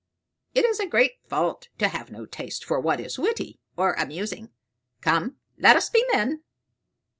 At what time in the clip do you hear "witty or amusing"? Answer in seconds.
3.19-4.49